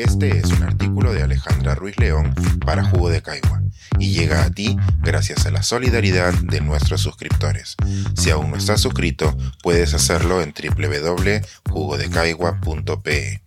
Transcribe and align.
Este 0.00 0.38
es 0.38 0.46
un 0.46 0.62
artículo 0.62 1.12
de 1.12 1.22
Alejandra 1.22 1.74
Ruiz 1.74 1.98
León 1.98 2.34
para 2.64 2.84
Jugo 2.84 3.10
de 3.10 3.20
Caigua 3.20 3.60
y 3.98 4.12
llega 4.12 4.44
a 4.44 4.50
ti 4.50 4.78
gracias 5.02 5.44
a 5.44 5.50
la 5.50 5.62
solidaridad 5.62 6.32
de 6.32 6.62
nuestros 6.62 7.02
suscriptores. 7.02 7.76
Si 8.16 8.30
aún 8.30 8.50
no 8.50 8.56
estás 8.56 8.80
suscrito, 8.80 9.36
puedes 9.62 9.92
hacerlo 9.92 10.40
en 10.40 10.54
www.jugodecaigua.pe. 10.54 13.42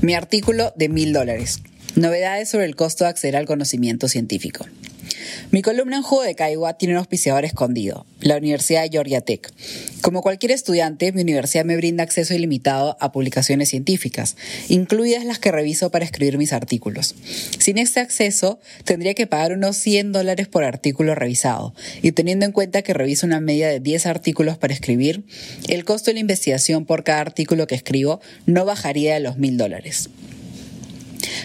Mi 0.00 0.16
artículo 0.16 0.72
de 0.74 0.88
mil 0.88 1.12
dólares. 1.12 1.62
Novedades 1.94 2.50
sobre 2.50 2.64
el 2.64 2.74
costo 2.74 3.04
de 3.04 3.10
acceder 3.10 3.36
al 3.36 3.46
conocimiento 3.46 4.08
científico. 4.08 4.66
Mi 5.50 5.62
columna 5.62 5.96
en 5.96 6.02
Juego 6.02 6.24
de 6.24 6.34
Caigua 6.34 6.74
tiene 6.74 6.94
un 6.94 6.98
auspiciador 6.98 7.44
escondido, 7.44 8.06
la 8.20 8.36
Universidad 8.36 8.82
de 8.82 8.90
Georgia 8.90 9.20
Tech. 9.20 9.52
Como 10.00 10.22
cualquier 10.22 10.52
estudiante, 10.52 11.12
mi 11.12 11.22
universidad 11.22 11.64
me 11.64 11.76
brinda 11.76 12.04
acceso 12.04 12.34
ilimitado 12.34 12.96
a 13.00 13.12
publicaciones 13.12 13.68
científicas, 13.68 14.36
incluidas 14.68 15.24
las 15.24 15.38
que 15.38 15.52
reviso 15.52 15.90
para 15.90 16.04
escribir 16.04 16.38
mis 16.38 16.52
artículos. 16.52 17.14
Sin 17.58 17.78
este 17.78 18.00
acceso, 18.00 18.60
tendría 18.84 19.14
que 19.14 19.26
pagar 19.26 19.52
unos 19.52 19.76
100 19.76 20.12
dólares 20.12 20.48
por 20.48 20.64
artículo 20.64 21.14
revisado, 21.14 21.74
y 22.02 22.12
teniendo 22.12 22.46
en 22.46 22.52
cuenta 22.52 22.82
que 22.82 22.94
reviso 22.94 23.26
una 23.26 23.40
media 23.40 23.68
de 23.68 23.80
10 23.80 24.06
artículos 24.06 24.58
para 24.58 24.74
escribir, 24.74 25.24
el 25.68 25.84
costo 25.84 26.10
de 26.10 26.14
la 26.14 26.20
investigación 26.20 26.86
por 26.86 27.04
cada 27.04 27.20
artículo 27.20 27.66
que 27.66 27.74
escribo 27.74 28.20
no 28.46 28.64
bajaría 28.64 29.14
de 29.14 29.20
los 29.20 29.36
1000 29.38 29.56
dólares. 29.56 30.10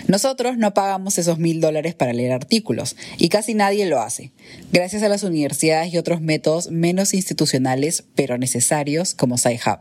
Nosotros 0.07 0.57
no 0.57 0.73
pagamos 0.73 1.17
esos 1.17 1.39
mil 1.39 1.61
dólares 1.61 1.95
para 1.95 2.13
leer 2.13 2.31
artículos 2.31 2.95
y 3.17 3.29
casi 3.29 3.53
nadie 3.53 3.85
lo 3.85 4.01
hace, 4.01 4.31
gracias 4.71 5.03
a 5.03 5.09
las 5.09 5.23
universidades 5.23 5.93
y 5.93 5.97
otros 5.97 6.21
métodos 6.21 6.71
menos 6.71 7.13
institucionales 7.13 8.03
pero 8.15 8.37
necesarios 8.37 9.13
como 9.13 9.37
SciHub. 9.37 9.79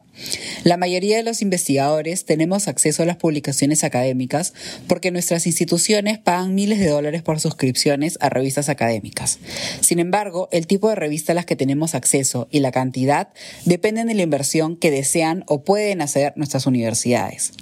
La 0.65 0.77
mayoría 0.77 1.17
de 1.17 1.23
los 1.23 1.43
investigadores 1.43 2.25
tenemos 2.25 2.69
acceso 2.69 3.03
a 3.03 3.07
las 3.07 3.17
publicaciones 3.17 3.83
académicas 3.85 4.53
porque 4.87 5.11
nuestras 5.11 5.47
instituciones 5.47 6.19
pagan 6.19 6.55
miles 6.55 6.79
de 6.79 6.89
dólares 6.89 7.23
por 7.23 7.41
suscripciones 7.41 8.19
a 8.21 8.29
revistas 8.29 8.69
académicas. 8.69 9.39
Sin 9.81 9.99
embargo, 9.99 10.49
el 10.53 10.67
tipo 10.67 10.89
de 10.89 10.95
revista 10.95 11.33
a 11.33 11.35
las 11.35 11.47
que 11.47 11.57
tenemos 11.57 11.95
acceso 11.95 12.49
y 12.51 12.61
la 12.61 12.73
cantidad 12.73 13.29
dependen 13.65 14.09
de 14.09 14.15
la 14.15 14.23
inversión 14.23 14.77
que 14.77 14.91
desean 14.91 15.45
o 15.47 15.65
pueden 15.65 16.03
hacer 16.03 16.33
nuestras 16.37 16.67
universidades. 16.67 17.53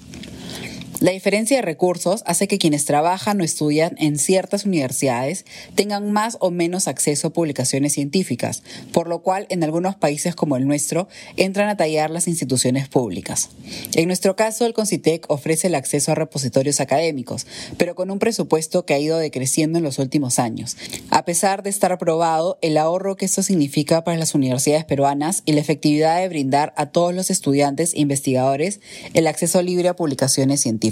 La 1.00 1.12
diferencia 1.12 1.56
de 1.56 1.62
recursos 1.62 2.22
hace 2.26 2.46
que 2.46 2.58
quienes 2.58 2.84
trabajan 2.84 3.40
o 3.40 3.44
estudian 3.44 3.94
en 3.96 4.18
ciertas 4.18 4.66
universidades 4.66 5.46
tengan 5.74 6.12
más 6.12 6.36
o 6.40 6.50
menos 6.50 6.88
acceso 6.88 7.28
a 7.28 7.32
publicaciones 7.32 7.94
científicas, 7.94 8.62
por 8.92 9.08
lo 9.08 9.22
cual 9.22 9.46
en 9.48 9.64
algunos 9.64 9.96
países 9.96 10.34
como 10.34 10.58
el 10.58 10.66
nuestro 10.66 11.08
entran 11.38 11.70
a 11.70 11.78
tallar 11.78 12.10
las 12.10 12.28
instituciones 12.28 12.86
públicas. 12.88 13.48
En 13.94 14.08
nuestro 14.08 14.36
caso, 14.36 14.66
el 14.66 14.74
Concitec 14.74 15.24
ofrece 15.30 15.68
el 15.68 15.74
acceso 15.74 16.12
a 16.12 16.16
repositorios 16.16 16.80
académicos, 16.80 17.46
pero 17.78 17.94
con 17.94 18.10
un 18.10 18.18
presupuesto 18.18 18.84
que 18.84 18.92
ha 18.92 18.98
ido 18.98 19.16
decreciendo 19.16 19.78
en 19.78 19.84
los 19.84 19.98
últimos 19.98 20.38
años. 20.38 20.76
A 21.08 21.24
pesar 21.24 21.62
de 21.62 21.70
estar 21.70 21.92
aprobado, 21.92 22.58
el 22.60 22.76
ahorro 22.76 23.16
que 23.16 23.24
esto 23.24 23.42
significa 23.42 24.04
para 24.04 24.18
las 24.18 24.34
universidades 24.34 24.84
peruanas 24.84 25.44
y 25.46 25.52
la 25.52 25.60
efectividad 25.62 26.20
de 26.20 26.28
brindar 26.28 26.74
a 26.76 26.90
todos 26.90 27.14
los 27.14 27.30
estudiantes 27.30 27.94
e 27.94 28.00
investigadores 28.00 28.80
el 29.14 29.26
acceso 29.26 29.62
libre 29.62 29.88
a 29.88 29.96
publicaciones 29.96 30.60
científicas. 30.60 30.89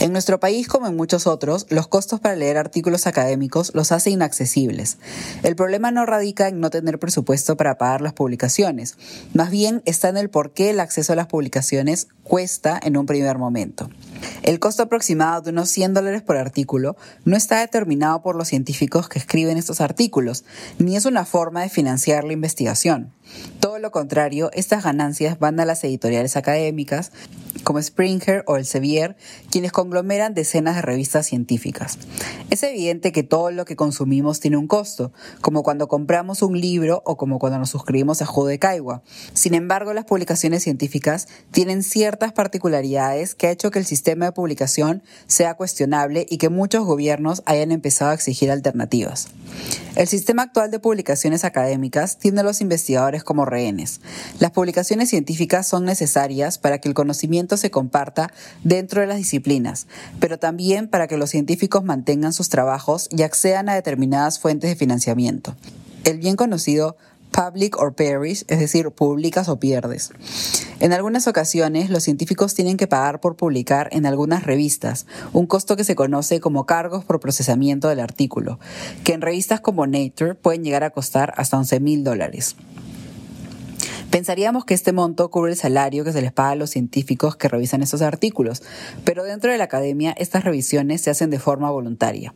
En 0.00 0.12
nuestro 0.12 0.40
país, 0.40 0.66
como 0.66 0.86
en 0.86 0.96
muchos 0.96 1.26
otros, 1.26 1.66
los 1.68 1.86
costos 1.86 2.20
para 2.20 2.34
leer 2.34 2.56
artículos 2.56 3.06
académicos 3.06 3.72
los 3.74 3.92
hace 3.92 4.08
inaccesibles. 4.08 4.96
El 5.42 5.56
problema 5.56 5.90
no 5.90 6.06
radica 6.06 6.48
en 6.48 6.58
no 6.58 6.70
tener 6.70 6.98
presupuesto 6.98 7.54
para 7.58 7.76
pagar 7.76 8.00
las 8.00 8.14
publicaciones, 8.14 8.96
más 9.34 9.50
bien 9.50 9.82
está 9.84 10.08
en 10.08 10.16
el 10.16 10.30
por 10.30 10.52
qué 10.52 10.70
el 10.70 10.80
acceso 10.80 11.12
a 11.12 11.16
las 11.16 11.26
publicaciones 11.26 12.08
cuesta 12.24 12.80
en 12.82 12.96
un 12.96 13.04
primer 13.04 13.36
momento. 13.36 13.90
El 14.42 14.58
costo 14.58 14.84
aproximado 14.84 15.42
de 15.42 15.50
unos 15.50 15.68
100 15.68 15.92
dólares 15.92 16.22
por 16.22 16.38
artículo 16.38 16.96
no 17.26 17.36
está 17.36 17.60
determinado 17.60 18.22
por 18.22 18.36
los 18.36 18.48
científicos 18.48 19.06
que 19.06 19.18
escriben 19.18 19.58
estos 19.58 19.82
artículos, 19.82 20.44
ni 20.78 20.96
es 20.96 21.04
una 21.04 21.26
forma 21.26 21.60
de 21.60 21.68
financiar 21.68 22.24
la 22.24 22.32
investigación. 22.32 23.12
Todo 23.60 23.78
lo 23.78 23.90
contrario, 23.90 24.50
estas 24.54 24.82
ganancias 24.82 25.38
van 25.38 25.60
a 25.60 25.66
las 25.66 25.84
editoriales 25.84 26.36
académicas, 26.36 27.12
como 27.70 27.80
Springer 27.80 28.42
o 28.48 28.56
Elsevier, 28.56 29.14
quienes 29.48 29.70
conglomeran 29.70 30.34
decenas 30.34 30.74
de 30.74 30.82
revistas 30.82 31.26
científicas. 31.26 31.98
Es 32.50 32.64
evidente 32.64 33.12
que 33.12 33.22
todo 33.22 33.52
lo 33.52 33.64
que 33.64 33.76
consumimos 33.76 34.40
tiene 34.40 34.56
un 34.56 34.66
costo, 34.66 35.12
como 35.40 35.62
cuando 35.62 35.86
compramos 35.86 36.42
un 36.42 36.60
libro 36.60 37.00
o 37.06 37.16
como 37.16 37.38
cuando 37.38 37.60
nos 37.60 37.70
suscribimos 37.70 38.22
a 38.22 38.26
Judo 38.26 38.48
de 38.48 38.58
Caigua. 38.58 39.04
Sin 39.34 39.54
embargo, 39.54 39.92
las 39.92 40.04
publicaciones 40.04 40.64
científicas 40.64 41.28
tienen 41.52 41.84
ciertas 41.84 42.32
particularidades 42.32 43.36
que 43.36 43.46
ha 43.46 43.52
hecho 43.52 43.70
que 43.70 43.78
el 43.78 43.86
sistema 43.86 44.24
de 44.24 44.32
publicación 44.32 45.04
sea 45.28 45.54
cuestionable 45.54 46.26
y 46.28 46.38
que 46.38 46.48
muchos 46.48 46.84
gobiernos 46.84 47.44
hayan 47.46 47.70
empezado 47.70 48.10
a 48.10 48.14
exigir 48.14 48.50
alternativas. 48.50 49.28
El 49.96 50.06
sistema 50.06 50.42
actual 50.42 50.70
de 50.70 50.78
publicaciones 50.78 51.44
académicas 51.44 52.18
tiene 52.18 52.40
a 52.40 52.44
los 52.44 52.60
investigadores 52.60 53.24
como 53.24 53.44
rehenes. 53.44 54.00
Las 54.38 54.52
publicaciones 54.52 55.10
científicas 55.10 55.66
son 55.66 55.84
necesarias 55.84 56.58
para 56.58 56.78
que 56.78 56.88
el 56.88 56.94
conocimiento 56.94 57.56
se 57.56 57.70
comparta 57.70 58.32
dentro 58.62 59.00
de 59.00 59.08
las 59.08 59.16
disciplinas, 59.16 59.88
pero 60.20 60.38
también 60.38 60.88
para 60.88 61.08
que 61.08 61.16
los 61.16 61.30
científicos 61.30 61.82
mantengan 61.82 62.32
sus 62.32 62.48
trabajos 62.48 63.08
y 63.10 63.22
accedan 63.22 63.68
a 63.68 63.74
determinadas 63.74 64.38
fuentes 64.38 64.70
de 64.70 64.76
financiamiento. 64.76 65.56
El 66.04 66.18
bien 66.18 66.36
conocido 66.36 66.96
public 67.30 67.76
or 67.78 67.94
perish, 67.94 68.44
es 68.48 68.58
decir, 68.58 68.90
publicas 68.90 69.48
o 69.48 69.58
pierdes. 69.58 70.10
En 70.80 70.92
algunas 70.92 71.26
ocasiones, 71.26 71.90
los 71.90 72.02
científicos 72.02 72.54
tienen 72.54 72.76
que 72.76 72.86
pagar 72.86 73.20
por 73.20 73.36
publicar 73.36 73.88
en 73.92 74.06
algunas 74.06 74.44
revistas, 74.44 75.06
un 75.32 75.46
costo 75.46 75.76
que 75.76 75.84
se 75.84 75.94
conoce 75.94 76.40
como 76.40 76.66
cargos 76.66 77.04
por 77.04 77.20
procesamiento 77.20 77.88
del 77.88 78.00
artículo, 78.00 78.58
que 79.04 79.12
en 79.12 79.20
revistas 79.20 79.60
como 79.60 79.86
Nature 79.86 80.34
pueden 80.34 80.64
llegar 80.64 80.84
a 80.84 80.90
costar 80.90 81.34
hasta 81.36 81.58
11 81.58 81.80
mil 81.80 82.04
dólares. 82.04 82.56
Pensaríamos 84.10 84.64
que 84.64 84.74
este 84.74 84.92
monto 84.92 85.30
cubre 85.30 85.52
el 85.52 85.56
salario 85.56 86.02
que 86.02 86.12
se 86.12 86.20
les 86.20 86.32
paga 86.32 86.50
a 86.50 86.56
los 86.56 86.70
científicos 86.70 87.36
que 87.36 87.48
revisan 87.48 87.80
estos 87.80 88.02
artículos, 88.02 88.60
pero 89.04 89.22
dentro 89.22 89.52
de 89.52 89.58
la 89.58 89.64
academia 89.64 90.12
estas 90.18 90.42
revisiones 90.42 91.00
se 91.00 91.10
hacen 91.10 91.30
de 91.30 91.38
forma 91.38 91.70
voluntaria. 91.70 92.34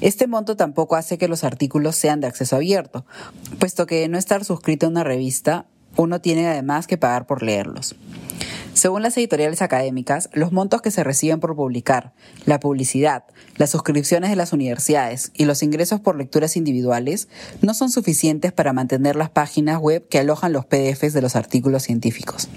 Este 0.00 0.26
monto 0.26 0.56
tampoco 0.56 0.96
hace 0.96 1.16
que 1.16 1.28
los 1.28 1.44
artículos 1.44 1.94
sean 1.94 2.20
de 2.20 2.26
acceso 2.26 2.56
abierto, 2.56 3.06
puesto 3.60 3.86
que 3.86 4.08
no 4.08 4.18
estar 4.18 4.44
suscrito 4.44 4.86
a 4.86 4.88
una 4.88 5.04
revista, 5.04 5.66
uno 5.96 6.20
tiene 6.20 6.48
además 6.48 6.88
que 6.88 6.98
pagar 6.98 7.26
por 7.26 7.44
leerlos. 7.44 7.94
Según 8.74 9.02
las 9.02 9.16
editoriales 9.16 9.62
académicas, 9.62 10.28
los 10.32 10.50
montos 10.50 10.82
que 10.82 10.90
se 10.90 11.04
reciben 11.04 11.38
por 11.38 11.54
publicar, 11.54 12.12
la 12.44 12.58
publicidad, 12.58 13.24
las 13.56 13.70
suscripciones 13.70 14.30
de 14.30 14.36
las 14.36 14.52
universidades 14.52 15.30
y 15.32 15.44
los 15.44 15.62
ingresos 15.62 16.00
por 16.00 16.16
lecturas 16.16 16.56
individuales 16.56 17.28
no 17.62 17.72
son 17.72 17.88
suficientes 17.88 18.52
para 18.52 18.72
mantener 18.72 19.14
las 19.14 19.30
páginas 19.30 19.78
web 19.78 20.06
que 20.08 20.18
alojan 20.18 20.52
los 20.52 20.66
PDFs 20.66 21.12
de 21.12 21.22
los 21.22 21.36
artículos 21.36 21.84
científicos. 21.84 22.48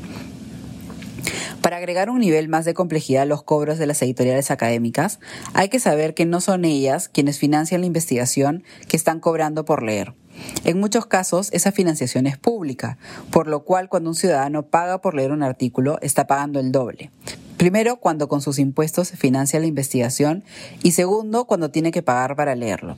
Para 1.62 1.78
agregar 1.78 2.10
un 2.10 2.20
nivel 2.20 2.50
más 2.50 2.66
de 2.66 2.74
complejidad 2.74 3.24
a 3.24 3.26
los 3.26 3.44
cobros 3.44 3.78
de 3.78 3.86
las 3.86 4.02
editoriales 4.02 4.50
académicas, 4.50 5.20
hay 5.54 5.70
que 5.70 5.80
saber 5.80 6.16
que 6.16 6.26
no 6.26 6.42
son 6.42 6.66
ellas 6.66 7.10
quienes 7.10 7.38
financian 7.38 7.82
la 7.82 7.88
investigación 7.88 8.64
que 8.88 8.98
están 8.98 9.20
cobrando 9.20 9.66
por 9.66 9.84
leer. 9.84 10.16
En 10.64 10.80
muchos 10.80 11.06
casos, 11.06 11.50
esa 11.54 11.72
financiación 11.72 12.28
es 12.28 12.38
pública, 12.38 12.98
por 13.32 13.48
lo 13.48 13.64
cual 13.64 13.90
cuando 13.90 14.10
un 14.10 14.16
ciudadano 14.16 14.64
paga 14.64 15.02
por 15.02 15.16
leer 15.16 15.32
un 15.32 15.44
artículo, 15.44 15.98
está 16.02 16.28
pagando 16.28 16.60
el 16.60 16.72
doble. 16.72 17.12
Primero, 17.58 17.98
cuando 17.98 18.28
con 18.28 18.42
sus 18.42 18.60
impuestos 18.60 19.08
se 19.08 19.18
financia 19.18 19.60
la 19.60 19.66
investigación 19.66 20.44
y 20.84 20.92
segundo, 20.92 21.46
cuando 21.46 21.72
tiene 21.72 21.92
que 21.92 22.04
pagar 22.04 22.36
para 22.36 22.56
leerlo. 22.56 22.98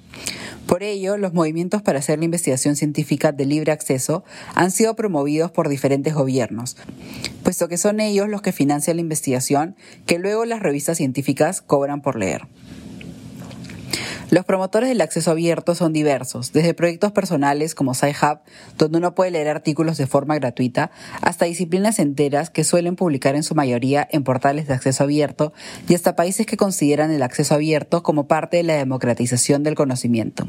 Por 0.67 0.83
ello, 0.83 1.15
los 1.15 1.33
movimientos 1.33 1.81
para 1.81 1.99
hacer 1.99 2.19
la 2.19 2.25
investigación 2.25 2.75
científica 2.75 3.31
de 3.31 3.45
libre 3.45 3.71
acceso 3.71 4.25
han 4.55 4.71
sido 4.71 4.97
promovidos 4.97 5.49
por 5.49 5.69
diferentes 5.69 6.13
gobiernos, 6.13 6.75
puesto 7.41 7.69
que 7.69 7.77
son 7.77 8.01
ellos 8.01 8.27
los 8.27 8.41
que 8.41 8.51
financian 8.51 8.97
la 8.97 9.01
investigación 9.01 9.77
que 10.05 10.19
luego 10.19 10.43
las 10.43 10.59
revistas 10.59 10.97
científicas 10.97 11.61
cobran 11.61 12.01
por 12.01 12.17
leer. 12.17 12.45
Los 14.31 14.45
promotores 14.45 14.89
del 14.89 15.01
acceso 15.01 15.31
abierto 15.31 15.73
son 15.73 15.91
diversos, 15.91 16.53
desde 16.53 16.75
proyectos 16.75 17.11
personales 17.11 17.73
como 17.73 17.95
SciHub, 17.95 18.41
donde 18.77 18.99
uno 18.99 19.15
puede 19.15 19.31
leer 19.31 19.47
artículos 19.47 19.97
de 19.97 20.05
forma 20.05 20.35
gratuita, 20.35 20.91
hasta 21.21 21.45
disciplinas 21.45 21.97
enteras 21.97 22.51
que 22.51 22.63
suelen 22.63 22.95
publicar 22.95 23.35
en 23.35 23.41
su 23.41 23.55
mayoría 23.55 24.07
en 24.11 24.23
portales 24.23 24.67
de 24.67 24.75
acceso 24.75 25.03
abierto 25.03 25.51
y 25.87 25.95
hasta 25.95 26.15
países 26.15 26.45
que 26.45 26.57
consideran 26.57 27.09
el 27.09 27.23
acceso 27.23 27.55
abierto 27.55 28.03
como 28.03 28.27
parte 28.27 28.57
de 28.57 28.63
la 28.63 28.75
democratización 28.75 29.63
del 29.63 29.73
conocimiento. 29.73 30.47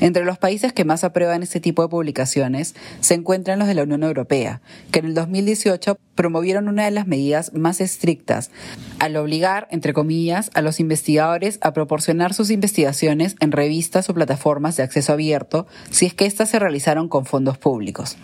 Entre 0.00 0.24
los 0.24 0.38
países 0.38 0.72
que 0.72 0.86
más 0.86 1.04
aprueban 1.04 1.42
este 1.42 1.60
tipo 1.60 1.82
de 1.82 1.88
publicaciones 1.88 2.74
se 3.00 3.12
encuentran 3.12 3.58
los 3.58 3.68
de 3.68 3.74
la 3.74 3.82
Unión 3.82 4.04
Europea, 4.04 4.62
que 4.90 5.00
en 5.00 5.04
el 5.04 5.14
2018 5.14 5.98
promovieron 6.22 6.68
una 6.68 6.84
de 6.84 6.92
las 6.92 7.08
medidas 7.08 7.52
más 7.52 7.80
estrictas 7.80 8.52
al 9.00 9.16
obligar, 9.16 9.66
entre 9.72 9.92
comillas, 9.92 10.52
a 10.54 10.62
los 10.62 10.78
investigadores 10.78 11.58
a 11.62 11.72
proporcionar 11.72 12.32
sus 12.32 12.50
investigaciones 12.50 13.34
en 13.40 13.50
revistas 13.50 14.08
o 14.08 14.14
plataformas 14.14 14.76
de 14.76 14.84
acceso 14.84 15.14
abierto 15.14 15.66
si 15.90 16.06
es 16.06 16.14
que 16.14 16.26
éstas 16.26 16.50
se 16.50 16.60
realizaron 16.60 17.08
con 17.08 17.26
fondos 17.26 17.58
públicos. 17.58 18.16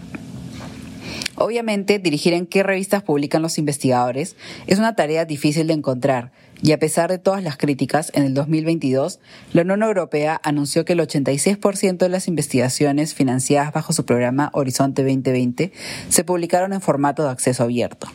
Obviamente, 1.36 1.98
dirigir 1.98 2.32
en 2.32 2.46
qué 2.46 2.62
revistas 2.62 3.02
publican 3.02 3.42
los 3.42 3.58
investigadores 3.58 4.36
es 4.66 4.78
una 4.78 4.96
tarea 4.96 5.24
difícil 5.24 5.66
de 5.66 5.74
encontrar, 5.74 6.32
y 6.60 6.72
a 6.72 6.78
pesar 6.78 7.10
de 7.10 7.18
todas 7.18 7.42
las 7.42 7.56
críticas, 7.56 8.10
en 8.14 8.24
el 8.24 8.34
2022, 8.34 9.20
la 9.52 9.62
Unión 9.62 9.82
Europea 9.82 10.40
anunció 10.42 10.84
que 10.84 10.94
el 10.94 11.00
86% 11.00 11.98
de 11.98 12.08
las 12.08 12.26
investigaciones 12.26 13.14
financiadas 13.14 13.72
bajo 13.72 13.92
su 13.92 14.04
programa 14.04 14.50
Horizonte 14.52 15.02
2020 15.02 15.72
se 16.08 16.24
publicaron 16.24 16.72
en 16.72 16.80
formato 16.80 17.22
de 17.22 17.30
acceso 17.30 17.62
abierto. 17.62 18.08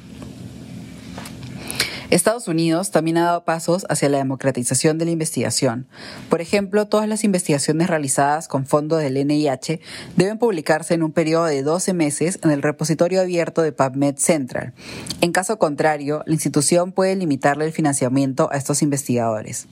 Estados 2.14 2.48
Unidos 2.48 2.92
también 2.92 3.18
ha 3.18 3.26
dado 3.26 3.44
pasos 3.44 3.88
hacia 3.90 4.08
la 4.08 4.20
democratización 4.20 5.00
de 5.00 5.06
la 5.06 5.12
investigación. 5.12 5.88
Por 6.30 6.42
ejemplo, 6.42 6.88
todas 6.88 7.08
las 7.08 7.24
investigaciones 7.24 7.88
realizadas 7.88 8.48
con 8.48 8.68
fondos 8.68 9.02
del 9.02 9.26
NIH 9.26 9.80
deben 10.16 10.38
publicarse 10.38 10.94
en 10.94 11.02
un 11.02 11.12
periodo 11.12 11.46
de 11.46 11.64
12 11.64 11.94
meses 11.94 12.40
en 12.44 12.52
el 12.52 12.62
repositorio 12.62 13.22
abierto 13.22 13.64
de 13.64 13.72
PubMed 13.72 14.18
Central. 14.18 14.74
En 15.22 15.32
caso 15.32 15.58
contrario, 15.58 16.22
la 16.28 16.34
institución 16.34 16.92
puede 16.92 17.16
limitarle 17.16 17.66
el 17.66 17.72
financiamiento 17.72 18.48
a 18.52 18.58
estos 18.58 18.84
investigadores. 18.84 19.68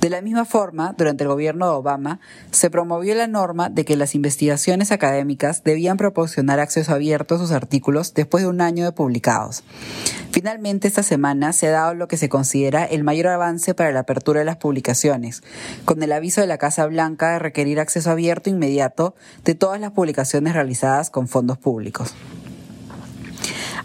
De 0.00 0.10
la 0.10 0.22
misma 0.22 0.44
forma, 0.44 0.94
durante 0.96 1.24
el 1.24 1.28
gobierno 1.30 1.66
de 1.66 1.72
Obama, 1.72 2.20
se 2.52 2.70
promovió 2.70 3.16
la 3.16 3.26
norma 3.26 3.68
de 3.68 3.84
que 3.84 3.96
las 3.96 4.14
investigaciones 4.14 4.92
académicas 4.92 5.64
debían 5.64 5.96
proporcionar 5.96 6.60
acceso 6.60 6.92
abierto 6.92 7.34
a 7.34 7.38
sus 7.38 7.50
artículos 7.50 8.14
después 8.14 8.44
de 8.44 8.50
un 8.50 8.60
año 8.60 8.84
de 8.84 8.92
publicados. 8.92 9.64
Finalmente, 10.32 10.86
esta 10.86 11.02
semana 11.02 11.52
se 11.52 11.66
ha 11.68 11.72
dado 11.72 11.94
lo 11.94 12.06
que 12.06 12.16
se 12.16 12.28
considera 12.28 12.84
el 12.84 13.02
mayor 13.02 13.26
avance 13.26 13.74
para 13.74 13.90
la 13.90 14.00
apertura 14.00 14.40
de 14.40 14.46
las 14.46 14.56
publicaciones, 14.56 15.42
con 15.84 16.02
el 16.02 16.12
aviso 16.12 16.40
de 16.40 16.46
la 16.46 16.56
Casa 16.56 16.86
Blanca 16.86 17.32
de 17.32 17.40
requerir 17.40 17.80
acceso 17.80 18.10
abierto 18.10 18.48
inmediato 18.48 19.14
de 19.44 19.56
todas 19.56 19.80
las 19.80 19.90
publicaciones 19.90 20.54
realizadas 20.54 21.10
con 21.10 21.26
fondos 21.26 21.58
públicos. 21.58 22.14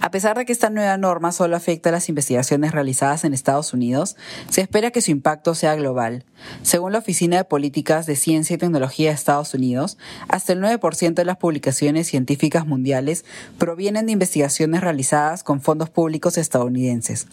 A 0.06 0.12
pesar 0.12 0.38
de 0.38 0.46
que 0.46 0.54
esta 0.54 0.70
nueva 0.70 0.98
norma 0.98 1.32
solo 1.32 1.56
afecta 1.56 1.90
a 1.90 1.92
las 1.92 2.10
investigaciones 2.10 2.74
realizadas 2.74 3.24
en 3.24 3.34
Estados 3.34 3.74
Unidos, 3.74 4.16
se 4.50 4.62
espera 4.62 4.92
que 4.92 5.02
su 5.02 5.10
impacto 5.10 5.56
sea 5.56 5.74
global. 5.74 6.26
Según 6.62 6.92
la 6.92 7.00
Oficina 7.00 7.38
de 7.38 7.44
Políticas 7.44 8.06
de 8.06 8.16
Ciencia 8.16 8.54
y 8.54 8.60
Tecnología 8.60 9.10
de 9.10 9.16
Estados 9.16 9.56
Unidos, 9.56 9.98
hasta 10.28 10.54
el 10.54 10.62
9% 10.62 11.16
de 11.16 11.26
las 11.26 11.38
publicaciones 11.38 12.06
científicas 12.06 12.68
mundiales 12.68 13.26
provienen 13.58 14.06
de 14.06 14.12
investigaciones 14.12 14.82
realizadas 14.82 15.44
con 15.44 15.60
fondos 15.60 15.90
públicos 15.90 16.38
estadounidenses. 16.38 17.26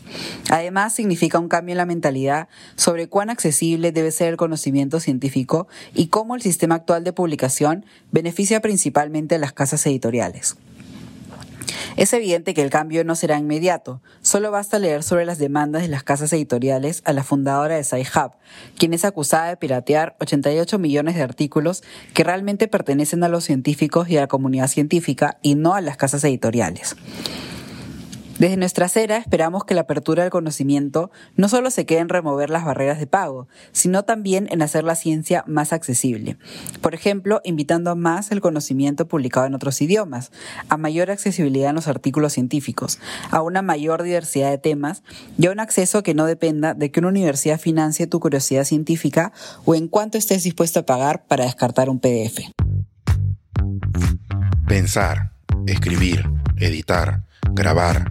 Además, 0.48 0.94
significa 0.94 1.38
un 1.38 1.48
cambio 1.48 1.74
en 1.74 1.76
la 1.76 1.84
mentalidad 1.84 2.48
sobre 2.76 3.06
cuán 3.06 3.28
accesible 3.28 3.92
debe 3.92 4.12
ser 4.12 4.28
el 4.28 4.38
conocimiento 4.38 4.98
científico 4.98 5.68
y 5.92 6.06
cómo 6.06 6.36
el 6.36 6.40
sistema 6.40 6.76
actual 6.76 7.04
de 7.04 7.12
publicación 7.12 7.84
beneficia 8.12 8.62
principalmente 8.62 9.34
a 9.34 9.38
las 9.38 9.52
casas 9.52 9.84
editoriales. 9.84 10.56
Es 11.96 12.12
evidente 12.12 12.54
que 12.54 12.62
el 12.62 12.70
cambio 12.70 13.04
no 13.04 13.14
será 13.14 13.38
inmediato, 13.38 14.00
solo 14.22 14.50
basta 14.50 14.78
leer 14.78 15.02
sobre 15.02 15.24
las 15.24 15.38
demandas 15.38 15.82
de 15.82 15.88
las 15.88 16.02
casas 16.02 16.32
editoriales 16.32 17.02
a 17.04 17.12
la 17.12 17.24
fundadora 17.24 17.76
de 17.76 17.84
SciHub, 17.84 18.32
quien 18.78 18.94
es 18.94 19.04
acusada 19.04 19.48
de 19.48 19.56
piratear 19.56 20.16
88 20.20 20.78
millones 20.78 21.14
de 21.14 21.22
artículos 21.22 21.82
que 22.14 22.24
realmente 22.24 22.68
pertenecen 22.68 23.24
a 23.24 23.28
los 23.28 23.44
científicos 23.44 24.08
y 24.08 24.16
a 24.16 24.22
la 24.22 24.26
comunidad 24.28 24.68
científica 24.68 25.38
y 25.42 25.54
no 25.54 25.74
a 25.74 25.80
las 25.80 25.96
casas 25.96 26.24
editoriales. 26.24 26.96
Desde 28.42 28.56
nuestra 28.56 28.86
acera 28.86 29.18
esperamos 29.18 29.62
que 29.62 29.74
la 29.74 29.82
apertura 29.82 30.24
del 30.24 30.32
conocimiento 30.32 31.12
no 31.36 31.48
solo 31.48 31.70
se 31.70 31.86
quede 31.86 32.00
en 32.00 32.08
remover 32.08 32.50
las 32.50 32.64
barreras 32.64 32.98
de 32.98 33.06
pago, 33.06 33.46
sino 33.70 34.02
también 34.02 34.48
en 34.50 34.62
hacer 34.62 34.82
la 34.82 34.96
ciencia 34.96 35.44
más 35.46 35.72
accesible. 35.72 36.36
Por 36.80 36.92
ejemplo, 36.92 37.40
invitando 37.44 37.92
a 37.92 37.94
más 37.94 38.32
el 38.32 38.40
conocimiento 38.40 39.06
publicado 39.06 39.46
en 39.46 39.54
otros 39.54 39.80
idiomas, 39.80 40.32
a 40.68 40.76
mayor 40.76 41.12
accesibilidad 41.12 41.70
en 41.70 41.76
los 41.76 41.86
artículos 41.86 42.32
científicos, 42.32 42.98
a 43.30 43.42
una 43.42 43.62
mayor 43.62 44.02
diversidad 44.02 44.50
de 44.50 44.58
temas 44.58 45.04
y 45.38 45.46
a 45.46 45.52
un 45.52 45.60
acceso 45.60 46.02
que 46.02 46.14
no 46.14 46.26
dependa 46.26 46.74
de 46.74 46.90
que 46.90 46.98
una 46.98 47.10
universidad 47.10 47.60
financie 47.60 48.08
tu 48.08 48.18
curiosidad 48.18 48.64
científica 48.64 49.32
o 49.64 49.76
en 49.76 49.86
cuánto 49.86 50.18
estés 50.18 50.42
dispuesto 50.42 50.80
a 50.80 50.84
pagar 50.84 51.28
para 51.28 51.44
descartar 51.44 51.88
un 51.88 52.00
PDF. 52.00 52.40
Pensar, 54.66 55.30
escribir, 55.68 56.28
editar, 56.56 57.22
grabar, 57.52 58.10